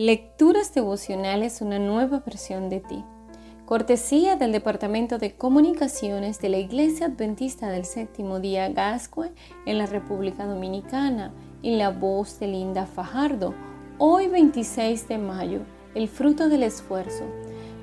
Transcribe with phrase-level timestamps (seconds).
[0.00, 3.02] Lecturas devocionales, una nueva versión de ti.
[3.66, 9.32] Cortesía del Departamento de Comunicaciones de la Iglesia Adventista del Séptimo Día Gascue
[9.66, 11.32] en la República Dominicana,
[11.64, 13.56] en la voz de Linda Fajardo.
[13.98, 15.62] Hoy 26 de mayo,
[15.96, 17.24] el fruto del esfuerzo.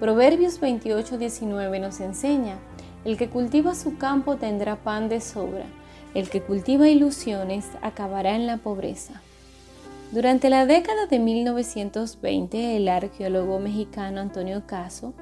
[0.00, 2.58] Proverbios 28:19 nos enseña,
[3.04, 5.66] el que cultiva su campo tendrá pan de sobra,
[6.14, 9.22] el que cultiva ilusiones acabará en la pobreza.
[10.12, 15.14] Durante la década de 1920, el arqueólogo mexicano Antonio Caso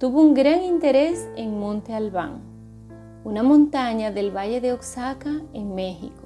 [0.00, 2.40] tuvo un gran interés en Monte Albán,
[3.22, 6.24] una montaña del Valle de Oaxaca en México.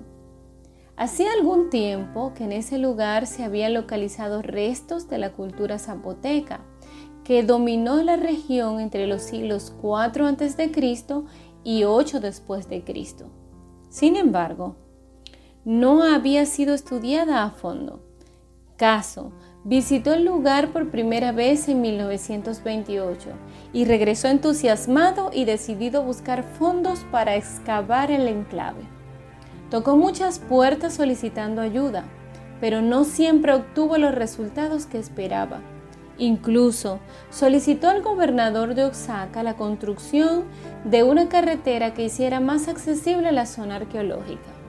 [0.96, 6.60] Hacía algún tiempo que en ese lugar se habían localizado restos de la cultura zapoteca,
[7.22, 10.72] que dominó la región entre los siglos 4 a.C.
[11.64, 13.26] y 8 después de Cristo.
[13.90, 14.76] Sin embargo,
[15.64, 18.00] no había sido estudiada a fondo.
[18.76, 19.32] Caso
[19.62, 23.28] visitó el lugar por primera vez en 1928
[23.74, 28.84] y regresó entusiasmado y decidido a buscar fondos para excavar el enclave.
[29.68, 32.04] Tocó muchas puertas solicitando ayuda,
[32.58, 35.60] pero no siempre obtuvo los resultados que esperaba.
[36.16, 40.44] Incluso solicitó al gobernador de Oaxaca la construcción
[40.84, 44.59] de una carretera que hiciera más accesible la zona arqueológica.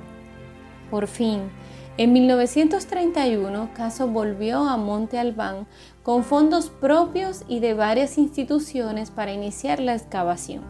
[0.92, 1.50] Por fin,
[1.98, 5.68] en 1931, Caso volvió a Monte Albán
[6.04, 10.64] con fondos propios y de varias instituciones para iniciar la excavación.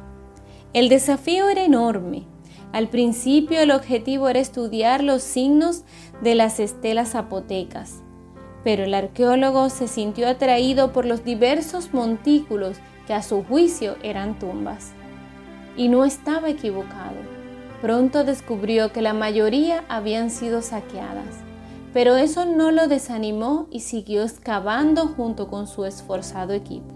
[0.74, 2.28] El desafío era enorme.
[2.72, 5.86] Al principio el objetivo era estudiar los signos
[6.22, 8.04] de las estelas zapotecas,
[8.64, 14.38] pero el arqueólogo se sintió atraído por los diversos montículos que a su juicio eran
[14.38, 14.92] tumbas.
[15.76, 17.31] Y no estaba equivocado.
[17.82, 21.40] Pronto descubrió que la mayoría habían sido saqueadas,
[21.94, 26.94] pero eso no lo desanimó y siguió excavando junto con su esforzado equipo.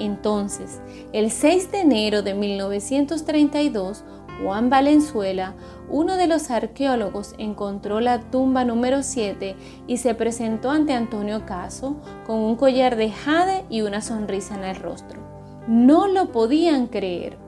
[0.00, 0.80] Entonces,
[1.12, 4.04] el 6 de enero de 1932,
[4.42, 5.54] Juan Valenzuela,
[5.88, 9.56] uno de los arqueólogos, encontró la tumba número 7
[9.86, 14.64] y se presentó ante Antonio Caso con un collar de jade y una sonrisa en
[14.64, 15.20] el rostro.
[15.68, 17.47] No lo podían creer.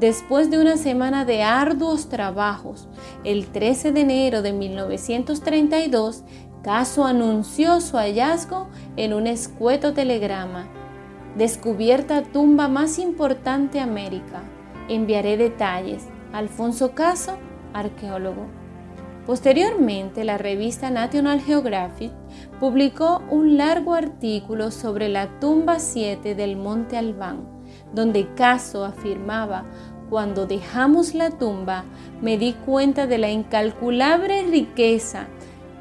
[0.00, 2.88] Después de una semana de arduos trabajos,
[3.22, 6.24] el 13 de enero de 1932,
[6.62, 10.68] Caso anunció su hallazgo en un escueto telegrama.
[11.36, 14.42] Descubierta tumba más importante América.
[14.88, 16.08] Enviaré detalles.
[16.32, 17.36] Alfonso Caso,
[17.74, 18.46] arqueólogo.
[19.26, 22.12] Posteriormente, la revista National Geographic
[22.58, 27.59] publicó un largo artículo sobre la tumba 7 del Monte Albán
[27.92, 29.64] donde Caso afirmaba,
[30.10, 31.84] cuando dejamos la tumba,
[32.20, 35.28] me di cuenta de la incalculable riqueza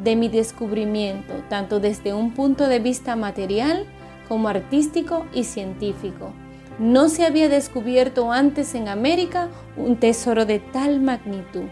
[0.04, 3.86] de mi descubrimiento, tanto desde un punto de vista material
[4.28, 6.32] como artístico y científico.
[6.78, 11.66] No se había descubierto antes en América un tesoro de tal magnitud.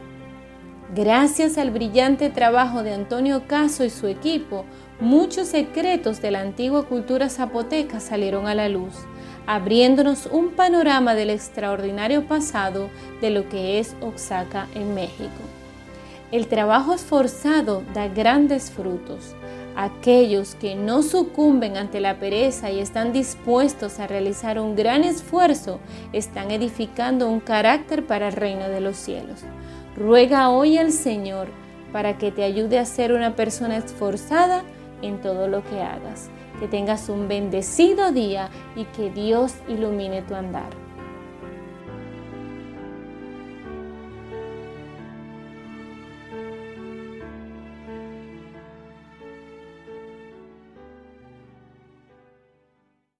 [0.96, 4.66] Gracias al brillante trabajo de Antonio Caso y su equipo,
[5.00, 8.96] muchos secretos de la antigua cultura zapoteca salieron a la luz
[9.47, 12.90] abriéndonos un panorama del extraordinario pasado
[13.22, 15.31] de lo que es Oaxaca en México.
[16.31, 19.34] El trabajo esforzado da grandes frutos.
[19.78, 25.80] Aquellos que no sucumben ante la pereza y están dispuestos a realizar un gran esfuerzo
[26.12, 29.41] están edificando un carácter para el reino de los cielos.
[29.96, 31.47] Ruega hoy al Señor
[31.94, 34.63] para que te ayude a ser una persona esforzada
[35.02, 40.35] en todo lo que hagas que tengas un bendecido día y que Dios ilumine tu
[40.35, 40.87] andar.